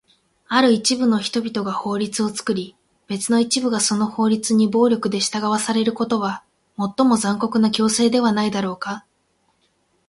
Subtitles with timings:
[0.47, 6.43] ある一部の人々が法律を作り、別の一部がその法律に暴力で従わされることは、
[6.97, 9.05] 最も残酷な強制ではないだろうか？